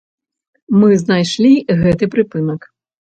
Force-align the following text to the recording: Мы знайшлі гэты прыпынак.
Мы 0.83 0.87
знайшлі 1.01 1.51
гэты 1.83 2.09
прыпынак. 2.17 2.67